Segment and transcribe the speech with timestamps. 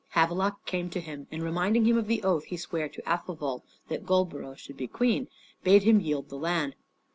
[0.15, 4.03] Havelok came to him and reminding him of the oath he sware to Athelwold that
[4.03, 5.27] Goldborough should be queen,
[5.63, 6.73] bade him yield the land.